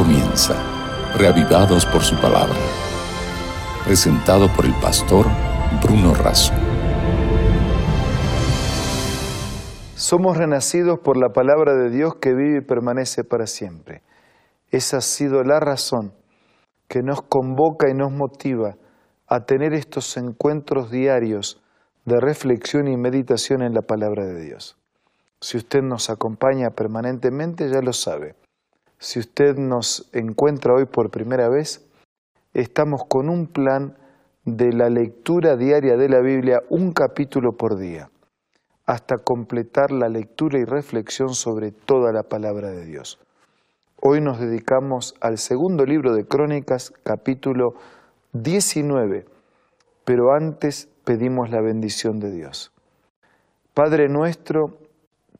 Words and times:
comienza, 0.00 0.54
reavivados 1.18 1.84
por 1.84 2.00
su 2.00 2.16
palabra. 2.16 2.56
Presentado 3.84 4.48
por 4.56 4.64
el 4.64 4.72
pastor 4.80 5.26
Bruno 5.82 6.14
Razo. 6.14 6.54
Somos 9.96 10.38
renacidos 10.38 11.00
por 11.00 11.18
la 11.18 11.34
palabra 11.34 11.74
de 11.74 11.90
Dios 11.90 12.14
que 12.14 12.32
vive 12.32 12.60
y 12.62 12.66
permanece 12.66 13.24
para 13.24 13.46
siempre. 13.46 14.02
Esa 14.70 14.96
ha 14.96 15.00
sido 15.02 15.44
la 15.44 15.60
razón 15.60 16.14
que 16.88 17.02
nos 17.02 17.20
convoca 17.20 17.90
y 17.90 17.92
nos 17.92 18.10
motiva 18.10 18.76
a 19.28 19.40
tener 19.44 19.74
estos 19.74 20.16
encuentros 20.16 20.90
diarios 20.90 21.62
de 22.06 22.18
reflexión 22.20 22.88
y 22.88 22.96
meditación 22.96 23.60
en 23.60 23.74
la 23.74 23.82
palabra 23.82 24.24
de 24.24 24.40
Dios. 24.40 24.78
Si 25.42 25.58
usted 25.58 25.82
nos 25.82 26.08
acompaña 26.08 26.70
permanentemente, 26.70 27.68
ya 27.68 27.82
lo 27.82 27.92
sabe. 27.92 28.40
Si 29.02 29.18
usted 29.18 29.56
nos 29.56 30.10
encuentra 30.12 30.74
hoy 30.74 30.84
por 30.84 31.10
primera 31.10 31.48
vez, 31.48 31.88
estamos 32.52 33.06
con 33.06 33.30
un 33.30 33.46
plan 33.46 33.96
de 34.44 34.74
la 34.74 34.90
lectura 34.90 35.56
diaria 35.56 35.96
de 35.96 36.10
la 36.10 36.20
Biblia, 36.20 36.62
un 36.68 36.92
capítulo 36.92 37.52
por 37.56 37.78
día, 37.78 38.10
hasta 38.84 39.16
completar 39.16 39.90
la 39.90 40.10
lectura 40.10 40.58
y 40.58 40.66
reflexión 40.66 41.34
sobre 41.34 41.72
toda 41.72 42.12
la 42.12 42.24
palabra 42.24 42.72
de 42.72 42.84
Dios. 42.84 43.18
Hoy 44.02 44.20
nos 44.20 44.38
dedicamos 44.38 45.14
al 45.22 45.38
segundo 45.38 45.86
libro 45.86 46.12
de 46.12 46.26
Crónicas, 46.26 46.92
capítulo 47.02 47.76
19, 48.34 49.24
pero 50.04 50.34
antes 50.34 50.90
pedimos 51.04 51.48
la 51.48 51.62
bendición 51.62 52.20
de 52.20 52.32
Dios. 52.32 52.70
Padre 53.72 54.10
nuestro, 54.10 54.76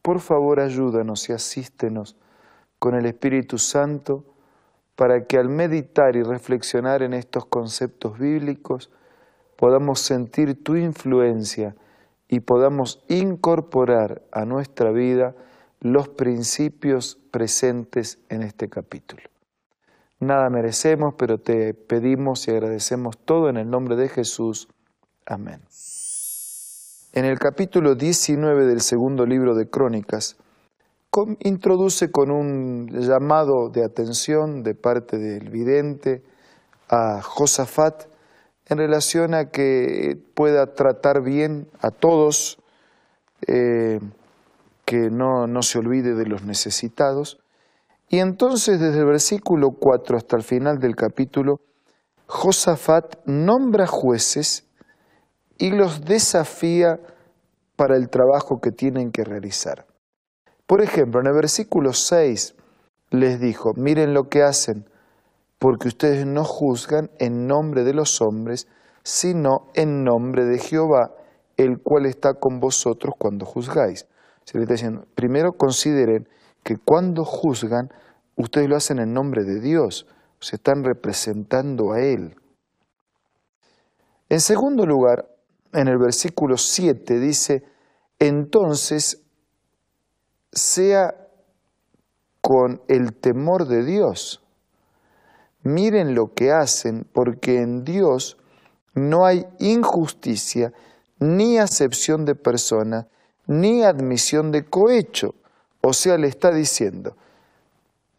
por 0.01 0.21
favor 0.21 0.61
ayúdanos 0.61 1.29
y 1.29 1.35
asístenos 1.35 2.17
con 2.81 2.97
el 2.97 3.07
Espíritu 3.07 3.59
Santo 3.59 4.25
para 4.97 5.27
que 5.27 5.39
al 5.39 5.49
meditar 5.49 6.17
y 6.17 6.23
reflexionar 6.23 7.03
en 7.03 7.15
estos 7.15 7.47
conceptos 7.47 8.19
bíblicos 8.19 8.91
podamos 9.57 10.01
sentir 10.01 10.65
tu 10.65 10.75
influencia 10.75 11.77
y 12.27 12.41
podamos 12.41 13.05
incorporar 13.09 14.23
a 14.33 14.45
nuestra 14.45 14.91
vida 14.91 15.37
los 15.81 16.09
principios 16.09 17.19
presentes 17.31 18.19
en 18.29 18.43
este 18.43 18.69
capítulo. 18.69 19.23
Nada 20.19 20.49
merecemos, 20.51 21.15
pero 21.15 21.39
te 21.39 21.75
pedimos 21.75 22.47
y 22.49 22.51
agradecemos 22.51 23.19
todo 23.19 23.49
en 23.49 23.57
el 23.57 23.71
nombre 23.71 23.97
de 23.97 24.09
Jesús. 24.09 24.69
Amén. 25.27 25.61
En 27.13 27.25
el 27.25 27.39
capítulo 27.39 27.95
19 27.95 28.67
del 28.67 28.81
segundo 28.81 29.27
libro 29.27 29.55
de 29.55 29.69
Crónicas, 29.69 30.37
introduce 31.41 32.11
con 32.11 32.31
un 32.31 32.89
llamado 32.93 33.69
de 33.69 33.85
atención 33.85 34.63
de 34.63 34.75
parte 34.75 35.19
del 35.19 35.51
vidente 35.51 36.23
a 36.89 37.21
Josafat 37.21 38.05
en 38.67 38.79
relación 38.79 39.35
a 39.35 39.51
que 39.51 40.17
pueda 40.35 40.75
tratar 40.75 41.23
bien 41.23 41.69
a 41.81 41.91
todos, 41.91 42.59
eh, 43.49 43.99
que 44.85 45.11
no, 45.11 45.49
no 45.49 45.63
se 45.63 45.81
olvide 45.81 46.15
de 46.15 46.27
los 46.27 46.45
necesitados. 46.45 47.41
Y 48.09 48.21
entonces 48.21 48.79
desde 48.79 49.01
el 49.01 49.07
versículo 49.07 49.73
4 49.73 50.17
hasta 50.17 50.37
el 50.37 50.45
final 50.45 50.79
del 50.79 50.95
capítulo, 50.95 51.61
Josafat 52.27 53.17
nombra 53.27 53.89
jueces 53.89 54.69
y 55.59 55.71
los 55.71 56.05
desafía 56.05 57.01
para 57.75 57.97
el 57.97 58.09
trabajo 58.09 58.61
que 58.61 58.71
tienen 58.71 59.11
que 59.11 59.25
realizar. 59.25 59.90
Por 60.71 60.83
ejemplo, 60.83 61.21
en 61.21 61.27
el 61.27 61.33
versículo 61.33 61.93
6 61.93 62.55
les 63.11 63.41
dijo, 63.41 63.75
miren 63.75 64.15
lo 64.15 64.29
que 64.29 64.45
hacen, 64.45 64.89
porque 65.59 65.89
ustedes 65.89 66.27
no 66.27 66.45
juzgan 66.45 67.11
en 67.19 67.49
nombre 67.49 67.83
de 67.83 67.93
los 67.93 68.21
hombres, 68.21 68.69
sino 69.03 69.67
en 69.75 70.05
nombre 70.05 70.45
de 70.45 70.61
Jehová, 70.61 71.13
el 71.57 71.81
cual 71.81 72.07
está 72.07 72.35
con 72.35 72.61
vosotros 72.61 73.17
cuando 73.19 73.47
juzgáis. 73.47 74.07
Se 74.45 74.59
le 74.59 74.63
está 74.63 74.75
diciendo, 74.75 75.09
primero 75.17 75.55
consideren 75.55 76.29
que 76.63 76.77
cuando 76.77 77.25
juzgan, 77.25 77.93
ustedes 78.37 78.69
lo 78.69 78.77
hacen 78.77 79.01
en 79.01 79.13
nombre 79.13 79.43
de 79.43 79.59
Dios, 79.59 80.07
se 80.39 80.55
están 80.55 80.85
representando 80.85 81.91
a 81.95 82.01
Él. 82.01 82.37
En 84.29 84.39
segundo 84.39 84.87
lugar, 84.87 85.29
en 85.73 85.89
el 85.89 85.99
versículo 85.99 86.57
7 86.57 87.19
dice, 87.19 87.65
entonces 88.21 89.20
sea 90.53 91.15
con 92.41 92.83
el 92.89 93.15
temor 93.15 93.67
de 93.67 93.85
Dios. 93.85 94.43
Miren 95.63 96.15
lo 96.15 96.35
que 96.35 96.53
hacen, 96.53 97.07
porque 97.13 97.59
en 97.59 97.85
Dios 97.85 98.39
no 98.95 99.27
hay 99.27 99.47
injusticia, 99.59 100.73
ni 101.19 101.59
acepción 101.59 102.25
de 102.25 102.35
persona, 102.35 103.09
ni 103.47 103.83
admisión 103.83 104.51
de 104.53 104.65
cohecho. 104.65 105.35
O 105.83 105.93
sea, 105.93 106.17
le 106.17 106.29
está 106.29 106.51
diciendo, 106.51 107.17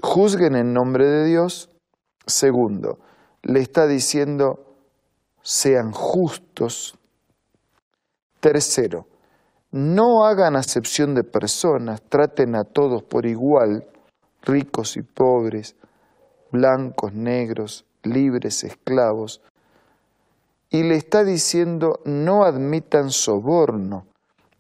juzguen 0.01 0.55
en 0.55 0.73
nombre 0.73 1.05
de 1.05 1.25
Dios. 1.25 1.69
Segundo, 2.27 2.99
le 3.41 3.59
está 3.59 3.87
diciendo, 3.87 4.75
sean 5.41 5.91
justos. 5.91 6.95
Tercero, 8.39 9.07
no 9.71 10.25
hagan 10.25 10.55
acepción 10.55 11.15
de 11.15 11.23
personas, 11.23 12.01
traten 12.01 12.55
a 12.55 12.63
todos 12.65 13.03
por 13.03 13.25
igual, 13.25 13.87
ricos 14.41 14.97
y 14.97 15.01
pobres, 15.01 15.75
blancos, 16.51 17.13
negros, 17.13 17.85
libres, 18.03 18.63
esclavos. 18.63 19.41
Y 20.69 20.83
le 20.83 20.95
está 20.95 21.23
diciendo, 21.23 21.99
no 22.05 22.43
admitan 22.43 23.11
soborno, 23.11 24.05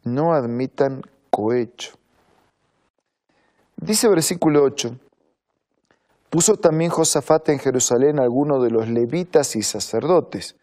no 0.03 0.33
admitan 0.33 1.01
cohecho. 1.29 1.93
Dice 3.77 4.07
versículo 4.07 4.63
8, 4.63 4.95
puso 6.29 6.55
también 6.55 6.91
Josafat 6.91 7.49
en 7.49 7.59
Jerusalén 7.59 8.19
algunos 8.19 8.63
de 8.63 8.69
los 8.69 8.87
levitas 8.87 9.55
y 9.55 9.63
sacerdotes, 9.63 10.55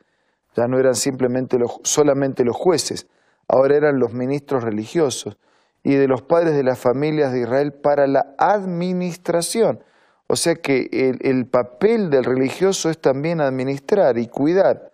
ya 0.56 0.66
no 0.66 0.78
eran 0.78 0.94
simplemente 0.94 1.58
los, 1.58 1.80
solamente 1.82 2.44
los 2.44 2.56
jueces, 2.56 3.06
ahora 3.48 3.76
eran 3.76 3.98
los 3.98 4.12
ministros 4.12 4.62
religiosos 4.62 5.38
y 5.82 5.94
de 5.94 6.06
los 6.06 6.22
padres 6.22 6.54
de 6.54 6.62
las 6.62 6.78
familias 6.78 7.32
de 7.32 7.40
Israel 7.40 7.72
para 7.72 8.06
la 8.06 8.34
administración. 8.38 9.82
O 10.26 10.36
sea 10.36 10.56
que 10.56 10.88
el, 10.92 11.46
papel 11.46 12.10
del 12.10 12.24
religioso 12.24 12.90
es 12.90 13.00
también 13.00 13.40
administrar 13.40 14.18
y 14.18 14.28
cuidar 14.28 14.92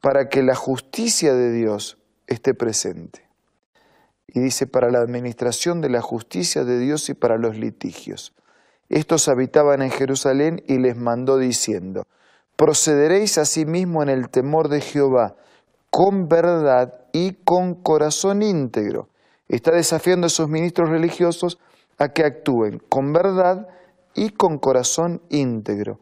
para 0.00 0.28
que 0.28 0.42
la 0.42 0.54
justicia 0.54 1.34
de 1.34 1.50
Dios 1.50 1.98
esté 2.28 2.54
presente. 2.54 3.28
Y 4.28 4.38
dice, 4.38 4.68
para 4.68 4.90
la 4.90 5.00
administración 5.00 5.80
de 5.80 5.90
la 5.90 6.00
justicia 6.00 6.62
de 6.62 6.78
Dios 6.78 7.08
y 7.08 7.14
para 7.14 7.36
los 7.36 7.56
litigios. 7.56 8.32
Estos 8.88 9.26
habitaban 9.26 9.82
en 9.82 9.90
Jerusalén 9.90 10.62
y 10.68 10.78
les 10.78 10.96
mandó 10.96 11.36
diciendo, 11.36 12.04
procederéis 12.54 13.38
asimismo 13.38 14.04
en 14.04 14.08
el 14.08 14.30
temor 14.30 14.68
de 14.68 14.80
Jehová, 14.80 15.34
con 15.90 16.28
verdad 16.28 16.99
y 17.12 17.34
con 17.44 17.74
corazón 17.74 18.42
íntegro. 18.42 19.08
Está 19.48 19.72
desafiando 19.72 20.26
a 20.26 20.28
esos 20.28 20.48
ministros 20.48 20.88
religiosos 20.88 21.58
a 21.98 22.08
que 22.08 22.24
actúen 22.24 22.80
con 22.88 23.12
verdad 23.12 23.68
y 24.14 24.30
con 24.30 24.58
corazón 24.58 25.22
íntegro. 25.28 26.00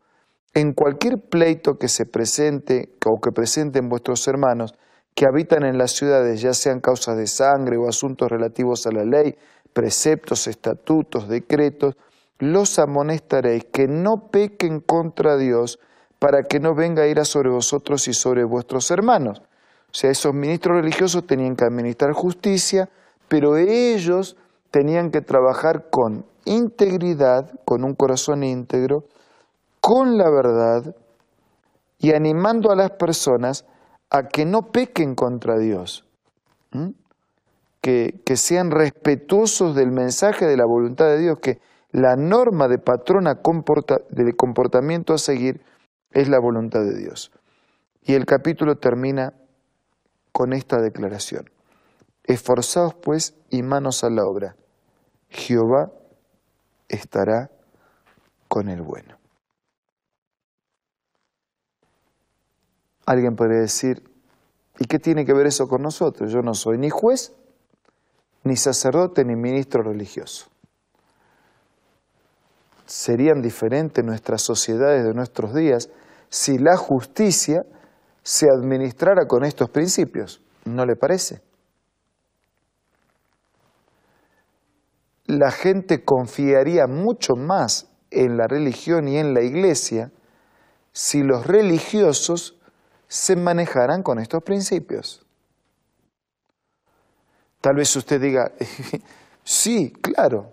En 0.55 0.73
cualquier 0.73 1.21
pleito 1.21 1.79
que 1.79 1.89
se 1.89 2.07
presente 2.07 2.95
o 3.07 3.21
que 3.21 3.33
presenten 3.33 3.89
vuestros 3.89 4.27
hermanos 4.29 4.75
que 5.15 5.27
habitan 5.27 5.65
en 5.65 5.79
las 5.79 5.93
ciudades, 5.93 6.41
ya 6.41 6.55
sean 6.55 6.81
causas 6.81 7.17
de 7.17 7.27
sangre 7.27 7.77
o 7.77 7.89
asuntos 7.89 8.31
relativos 8.31 8.87
a 8.87 8.93
la 8.93 9.05
ley, 9.05 9.37
preceptos, 9.73 10.47
estatutos, 10.47 11.29
decretos, 11.29 11.97
los 12.39 12.79
amonestaréis 12.79 13.65
que 13.65 13.89
no 13.89 14.29
pequen 14.31 14.81
contra 14.81 15.37
Dios 15.37 15.81
para 16.19 16.43
que 16.45 16.61
no 16.61 16.75
venga 16.75 17.09
ira 17.09 17.25
sobre 17.25 17.51
vosotros 17.51 18.07
y 18.09 18.15
sobre 18.15 18.45
vuestros 18.45 18.91
hermanos. 18.91 19.43
O 19.91 19.95
sea, 19.95 20.11
esos 20.11 20.35
ministros 20.35 20.77
religiosos 20.77 21.27
tenían 21.27 21.57
que 21.57 21.65
administrar 21.65 22.13
justicia, 22.13 22.89
pero 23.29 23.57
ellos 23.57 24.37
tenían 24.71 25.11
que 25.11 25.23
trabajar 25.23 25.89
con 25.91 26.27
integridad, 26.45 27.51
con 27.65 27.85
un 27.85 27.95
corazón 27.95 28.45
íntegro, 28.45 29.05
con 29.81 30.19
la 30.19 30.31
verdad 30.31 30.95
y 31.99 32.13
animando 32.13 32.71
a 32.71 32.77
las 32.77 32.93
personas 32.93 33.65
a 34.11 34.29
que 34.29 34.45
no 34.45 34.71
pequen 34.71 35.15
contra 35.15 35.59
Dios, 35.59 36.07
que, 37.81 38.21
que, 38.25 38.37
sean 38.37 38.71
respetuosos 38.71 39.75
del 39.75 39.91
mensaje 39.91 40.47
de 40.47 40.57
la 40.57 40.65
voluntad 40.65 41.07
de 41.07 41.19
Dios, 41.19 41.39
que 41.41 41.61
la 41.91 42.17
norma 42.17 42.69
de 42.69 42.79
patrona 42.79 43.41
de 44.11 44.33
comportamiento 44.37 45.15
a 45.15 45.19
seguir 45.19 45.63
es 46.13 46.29
la 46.29 46.39
voluntad 46.39 46.81
de 46.81 46.97
Dios. 46.97 47.31
Y 48.03 48.15
el 48.15 48.25
capítulo 48.25 48.77
termina 48.77 49.35
con 50.39 50.53
esta 50.53 50.81
declaración. 50.81 51.51
Esforzaos 52.23 52.95
pues 52.95 53.35
y 53.51 53.65
manos 53.65 54.05
a 54.05 54.09
la 54.09 54.25
obra. 54.25 54.55
Jehová 55.29 55.91
estará 56.87 57.51
con 58.47 58.69
el 58.69 58.81
bueno. 58.81 59.19
Alguien 63.05 63.35
podría 63.35 63.59
decir, 63.59 64.09
¿y 64.79 64.85
qué 64.85 65.01
tiene 65.01 65.27
que 65.27 65.33
ver 65.33 65.49
eso 65.49 65.67
con 65.67 65.83
nosotros? 65.83 66.31
Yo 66.31 66.41
no 66.41 66.55
soy 66.55 66.79
ni 66.79 66.89
juez, 66.89 67.33
ni 68.45 68.55
sacerdote, 68.55 69.25
ni 69.25 69.35
ministro 69.35 69.83
religioso. 69.83 70.47
Serían 72.87 73.43
diferentes 73.43 74.05
nuestras 74.05 74.43
sociedades 74.43 75.05
de 75.05 75.15
nuestros 75.15 75.53
días 75.53 75.91
si 76.29 76.59
la 76.59 76.77
justicia 76.77 77.67
se 78.29 78.51
administrara 78.51 79.25
con 79.27 79.43
estos 79.43 79.71
principios. 79.71 80.43
¿No 80.67 80.85
le 80.85 80.97
parece? 80.97 81.41
La 85.25 85.51
gente 85.51 86.05
confiaría 86.05 86.87
mucho 86.87 87.37
más 87.37 87.89
en 88.11 88.37
la 88.37 88.47
religión 88.47 89.09
y 89.09 89.17
en 89.17 89.33
la 89.33 89.41
iglesia 89.41 90.13
si 90.93 91.23
los 91.23 91.47
religiosos 91.47 92.61
se 93.07 93.35
manejaran 93.35 94.03
con 94.03 94.19
estos 94.19 94.43
principios. 94.43 95.25
Tal 97.63 97.77
vez 97.77 97.97
usted 97.97 98.21
diga, 98.21 98.53
sí, 99.43 99.91
claro, 100.03 100.53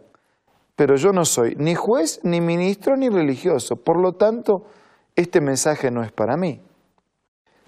pero 0.77 0.95
yo 0.95 1.12
no 1.12 1.25
soy 1.25 1.56
ni 1.57 1.75
juez, 1.75 2.22
ni 2.24 2.39
ministro, 2.39 2.95
ni 2.95 3.10
religioso. 3.10 3.75
Por 3.75 4.01
lo 4.01 4.13
tanto, 4.13 4.63
este 5.13 5.42
mensaje 5.42 5.92
no 5.92 6.04
es 6.04 6.13
para 6.13 6.38
mí. 6.38 6.62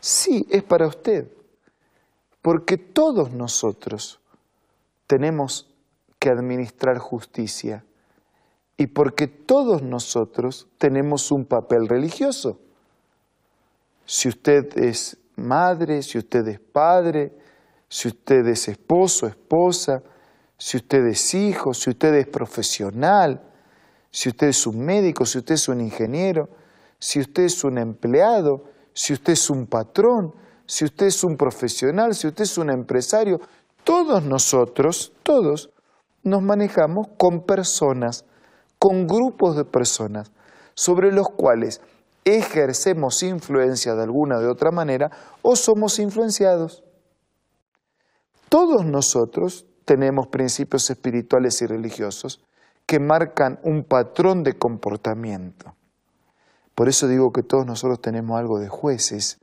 Sí, 0.07 0.47
es 0.49 0.63
para 0.63 0.87
usted, 0.87 1.27
porque 2.41 2.77
todos 2.77 3.33
nosotros 3.33 4.21
tenemos 5.05 5.67
que 6.17 6.29
administrar 6.29 6.97
justicia 6.97 7.83
y 8.77 8.87
porque 8.87 9.27
todos 9.27 9.81
nosotros 9.81 10.69
tenemos 10.77 11.29
un 11.29 11.43
papel 11.43 11.89
religioso. 11.89 12.57
Si 14.05 14.29
usted 14.29 14.77
es 14.77 15.17
madre, 15.35 16.01
si 16.01 16.19
usted 16.19 16.47
es 16.47 16.61
padre, 16.61 17.33
si 17.89 18.07
usted 18.07 18.47
es 18.47 18.69
esposo, 18.69 19.27
esposa, 19.27 20.01
si 20.57 20.77
usted 20.77 21.05
es 21.05 21.33
hijo, 21.33 21.73
si 21.73 21.89
usted 21.89 22.13
es 22.13 22.27
profesional, 22.27 23.41
si 24.09 24.29
usted 24.29 24.47
es 24.47 24.65
un 24.67 24.85
médico, 24.85 25.25
si 25.25 25.39
usted 25.39 25.55
es 25.55 25.67
un 25.67 25.81
ingeniero, 25.81 26.47
si 26.97 27.19
usted 27.19 27.43
es 27.43 27.61
un 27.65 27.77
empleado, 27.77 28.76
si 28.97 29.13
usted 29.13 29.33
es 29.33 29.51
un 29.51 29.67
patrón, 29.67 30.33
si 30.65 30.83
usted 30.83 31.05
es 31.05 31.23
un 31.23 31.37
profesional, 31.37 32.15
si 32.15 32.25
usted 32.25 32.45
es 32.45 32.57
un 32.57 32.71
empresario, 32.71 33.39
todos 33.83 34.23
nosotros, 34.23 35.13
todos, 35.21 35.69
nos 36.23 36.41
manejamos 36.41 37.09
con 37.15 37.45
personas, 37.45 38.25
con 38.79 39.05
grupos 39.05 39.55
de 39.55 39.65
personas, 39.65 40.31
sobre 40.73 41.11
los 41.11 41.27
cuales 41.27 41.79
ejercemos 42.25 43.21
influencia 43.21 43.93
de 43.93 44.01
alguna 44.01 44.39
de 44.39 44.47
otra 44.47 44.71
manera 44.71 45.11
o 45.43 45.55
somos 45.55 45.99
influenciados. 45.99 46.83
Todos 48.49 48.83
nosotros 48.83 49.67
tenemos 49.85 50.25
principios 50.29 50.89
espirituales 50.89 51.61
y 51.61 51.67
religiosos 51.67 52.43
que 52.87 52.99
marcan 52.99 53.59
un 53.63 53.83
patrón 53.83 54.41
de 54.41 54.53
comportamiento. 54.53 55.76
Por 56.77 56.89
eso 56.89 57.07
digo 57.07 57.31
que 57.31 57.41
todos 57.41 57.65
nosotros 57.65 57.99
tenemos 58.01 58.39
algo 58.39 58.59
de 58.59 58.69
jueces, 58.69 59.39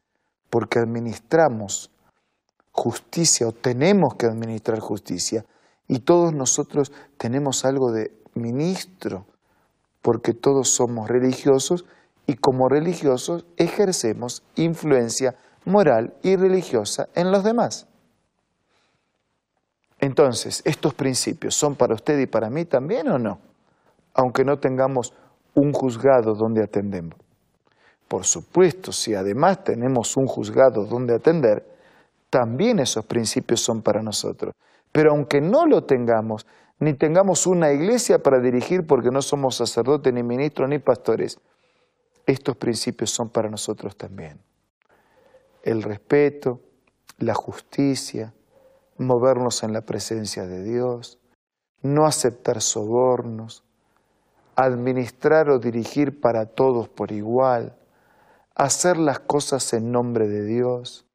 porque 0.50 0.78
administramos 0.78 1.90
justicia 2.70 3.48
o 3.48 3.50
tenemos 3.50 4.14
que 4.14 4.26
administrar 4.26 4.78
justicia, 4.78 5.44
y 5.88 5.98
todos 5.98 6.32
nosotros 6.32 6.92
tenemos 7.18 7.64
algo 7.64 7.90
de 7.90 8.12
ministro, 8.34 9.26
porque 10.00 10.32
todos 10.32 10.68
somos 10.68 11.08
religiosos 11.08 11.84
y 12.24 12.36
como 12.36 12.68
religiosos 12.68 13.46
ejercemos 13.56 14.44
influencia 14.54 15.34
moral 15.64 16.14
y 16.22 16.36
religiosa 16.36 17.08
en 17.16 17.32
los 17.32 17.42
demás. 17.42 17.88
Entonces, 19.98 20.62
¿estos 20.64 20.94
principios 20.94 21.56
son 21.56 21.74
para 21.74 21.94
usted 21.94 22.16
y 22.16 22.26
para 22.26 22.48
mí 22.48 22.64
también 22.64 23.08
o 23.08 23.18
no? 23.18 23.40
Aunque 24.14 24.44
no 24.44 24.60
tengamos 24.60 25.12
un 25.54 25.72
juzgado 25.72 26.34
donde 26.34 26.62
atendemos. 26.62 27.23
Por 28.08 28.24
supuesto, 28.24 28.92
si 28.92 29.14
además 29.14 29.64
tenemos 29.64 30.16
un 30.16 30.26
juzgado 30.26 30.84
donde 30.84 31.14
atender, 31.14 31.66
también 32.30 32.78
esos 32.78 33.04
principios 33.06 33.60
son 33.60 33.82
para 33.82 34.02
nosotros. 34.02 34.54
Pero 34.92 35.12
aunque 35.12 35.40
no 35.40 35.66
lo 35.66 35.84
tengamos, 35.84 36.46
ni 36.80 36.94
tengamos 36.94 37.46
una 37.46 37.72
iglesia 37.72 38.18
para 38.18 38.40
dirigir 38.40 38.86
porque 38.86 39.10
no 39.10 39.22
somos 39.22 39.56
sacerdotes, 39.56 40.12
ni 40.12 40.22
ministros, 40.22 40.68
ni 40.68 40.78
pastores, 40.78 41.38
estos 42.26 42.56
principios 42.56 43.10
son 43.10 43.28
para 43.28 43.48
nosotros 43.48 43.96
también. 43.96 44.40
El 45.62 45.82
respeto, 45.82 46.60
la 47.18 47.34
justicia, 47.34 48.34
movernos 48.98 49.62
en 49.62 49.72
la 49.72 49.82
presencia 49.82 50.46
de 50.46 50.62
Dios, 50.62 51.18
no 51.82 52.06
aceptar 52.06 52.60
sobornos, 52.60 53.64
administrar 54.56 55.50
o 55.50 55.58
dirigir 55.58 56.20
para 56.20 56.46
todos 56.46 56.88
por 56.88 57.12
igual, 57.12 57.76
hacer 58.54 58.96
las 58.96 59.20
cosas 59.20 59.72
en 59.72 59.90
nombre 59.90 60.28
de 60.28 60.44
Dios, 60.44 61.06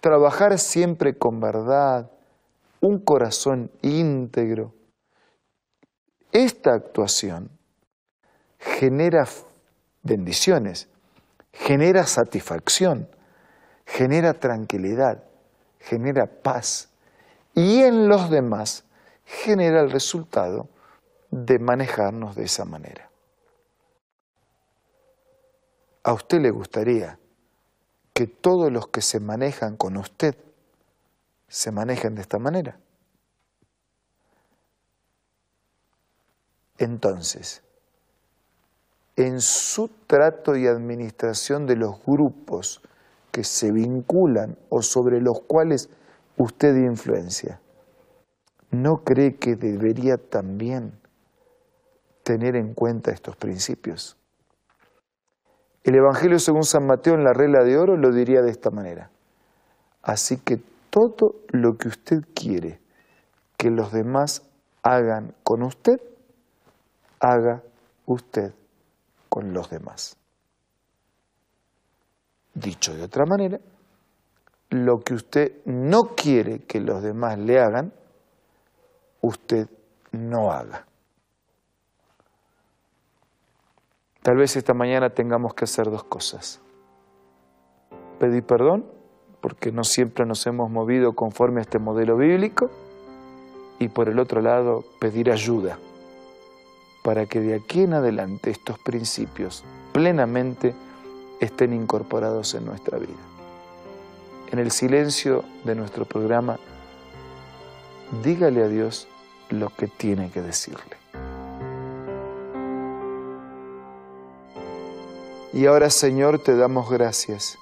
trabajar 0.00 0.58
siempre 0.58 1.16
con 1.16 1.40
verdad, 1.40 2.10
un 2.80 2.98
corazón 2.98 3.70
íntegro. 3.82 4.74
Esta 6.32 6.74
actuación 6.74 7.50
genera 8.58 9.26
bendiciones, 10.02 10.88
genera 11.52 12.06
satisfacción, 12.06 13.08
genera 13.86 14.34
tranquilidad, 14.34 15.24
genera 15.80 16.26
paz, 16.26 16.90
y 17.54 17.82
en 17.82 18.08
los 18.08 18.30
demás 18.30 18.84
genera 19.24 19.80
el 19.80 19.90
resultado 19.90 20.68
de 21.30 21.58
manejarnos 21.58 22.36
de 22.36 22.44
esa 22.44 22.64
manera. 22.64 23.10
¿A 26.06 26.12
usted 26.12 26.40
le 26.40 26.52
gustaría 26.52 27.18
que 28.14 28.28
todos 28.28 28.70
los 28.70 28.86
que 28.86 29.02
se 29.02 29.18
manejan 29.18 29.76
con 29.76 29.96
usted 29.96 30.36
se 31.48 31.72
manejen 31.72 32.14
de 32.14 32.22
esta 32.22 32.38
manera? 32.38 32.78
Entonces, 36.78 37.60
en 39.16 39.40
su 39.40 39.88
trato 40.06 40.54
y 40.54 40.68
administración 40.68 41.66
de 41.66 41.74
los 41.74 42.00
grupos 42.04 42.82
que 43.32 43.42
se 43.42 43.72
vinculan 43.72 44.56
o 44.68 44.82
sobre 44.82 45.20
los 45.20 45.40
cuales 45.40 45.88
usted 46.36 46.76
influencia, 46.76 47.60
¿no 48.70 49.02
cree 49.02 49.34
que 49.38 49.56
debería 49.56 50.18
también 50.18 51.00
tener 52.22 52.54
en 52.54 52.74
cuenta 52.74 53.10
estos 53.10 53.34
principios? 53.34 54.16
El 55.86 55.94
Evangelio 55.94 56.40
según 56.40 56.64
San 56.64 56.84
Mateo 56.84 57.14
en 57.14 57.22
la 57.22 57.32
regla 57.32 57.62
de 57.62 57.78
oro 57.78 57.96
lo 57.96 58.10
diría 58.10 58.42
de 58.42 58.50
esta 58.50 58.72
manera. 58.72 59.08
Así 60.02 60.36
que 60.36 60.60
todo 60.90 61.36
lo 61.50 61.78
que 61.78 61.86
usted 61.86 62.24
quiere 62.34 62.80
que 63.56 63.70
los 63.70 63.92
demás 63.92 64.42
hagan 64.82 65.32
con 65.44 65.62
usted, 65.62 66.00
haga 67.20 67.62
usted 68.04 68.52
con 69.28 69.52
los 69.52 69.70
demás. 69.70 70.16
Dicho 72.52 72.92
de 72.92 73.04
otra 73.04 73.24
manera, 73.24 73.60
lo 74.70 74.98
que 75.02 75.14
usted 75.14 75.64
no 75.66 76.16
quiere 76.16 76.64
que 76.64 76.80
los 76.80 77.00
demás 77.00 77.38
le 77.38 77.60
hagan, 77.60 77.92
usted 79.20 79.68
no 80.10 80.50
haga. 80.50 80.84
Tal 84.26 84.38
vez 84.38 84.56
esta 84.56 84.74
mañana 84.74 85.10
tengamos 85.10 85.54
que 85.54 85.66
hacer 85.66 85.88
dos 85.88 86.02
cosas. 86.02 86.60
Pedir 88.18 88.42
perdón, 88.42 88.84
porque 89.40 89.70
no 89.70 89.84
siempre 89.84 90.26
nos 90.26 90.44
hemos 90.48 90.68
movido 90.68 91.12
conforme 91.12 91.60
a 91.60 91.62
este 91.62 91.78
modelo 91.78 92.16
bíblico, 92.16 92.68
y 93.78 93.86
por 93.86 94.08
el 94.08 94.18
otro 94.18 94.42
lado 94.42 94.84
pedir 94.98 95.30
ayuda 95.30 95.78
para 97.04 97.26
que 97.26 97.40
de 97.40 97.54
aquí 97.54 97.82
en 97.82 97.92
adelante 97.92 98.50
estos 98.50 98.80
principios 98.80 99.62
plenamente 99.92 100.74
estén 101.38 101.72
incorporados 101.72 102.52
en 102.54 102.64
nuestra 102.64 102.98
vida 102.98 103.14
en 104.50 104.58
el 104.58 104.72
silencio 104.72 105.44
de 105.62 105.76
nuestro 105.76 106.04
programa, 106.04 106.58
dígale 108.24 108.64
a 108.64 108.66
Dios 108.66 109.06
lo 109.50 109.70
que 109.70 109.86
tiene 109.86 110.32
que 110.32 110.42
decirle. 110.42 111.05
Y 115.56 115.64
ahora, 115.64 115.88
Señor, 115.88 116.38
te 116.38 116.54
damos 116.54 116.90
gracias 116.90 117.58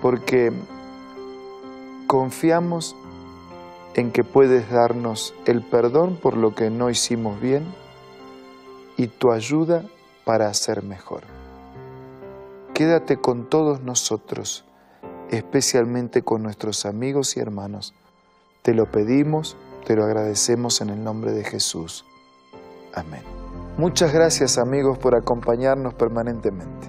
porque 0.00 0.52
confiamos 2.06 2.94
en 3.94 4.12
que 4.12 4.22
puedes 4.22 4.70
darnos 4.70 5.34
el 5.46 5.62
perdón 5.62 6.14
por 6.14 6.36
lo 6.36 6.54
que 6.54 6.70
no 6.70 6.90
hicimos 6.90 7.40
bien 7.40 7.64
y 8.96 9.08
tu 9.08 9.32
ayuda 9.32 9.84
para 10.24 10.46
hacer 10.46 10.84
mejor. 10.84 11.24
quédate 12.72 13.16
con 13.16 13.50
todos 13.50 13.80
nosotros, 13.80 14.64
especialmente 15.30 16.22
con 16.22 16.44
nuestros 16.44 16.86
amigos 16.86 17.36
y 17.36 17.40
hermanos. 17.40 17.94
Te 18.62 18.74
lo 18.74 18.92
pedimos, 18.92 19.56
te 19.84 19.96
lo 19.96 20.04
agradecemos 20.04 20.80
en 20.80 20.90
el 20.90 21.02
nombre 21.02 21.32
de 21.32 21.42
Jesús. 21.42 22.04
Amén. 22.94 23.43
Muchas 23.76 24.12
gracias 24.12 24.56
amigos 24.56 24.98
por 24.98 25.16
acompañarnos 25.16 25.94
permanentemente. 25.94 26.88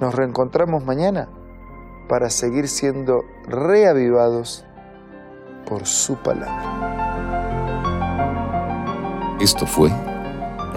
Nos 0.00 0.14
reencontramos 0.14 0.84
mañana 0.84 1.28
para 2.08 2.30
seguir 2.30 2.68
siendo 2.68 3.24
reavivados 3.48 4.64
por 5.68 5.84
su 5.84 6.14
palabra. 6.16 6.76
Esto 9.40 9.66
fue 9.66 9.90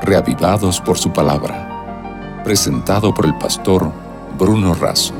Reavivados 0.01 0.81
por 0.81 0.97
su 0.97 1.11
palabra, 1.11 2.41
presentado 2.43 3.13
por 3.13 3.25
el 3.25 3.37
pastor 3.37 3.91
Bruno 4.37 4.73
Razo. 4.73 5.13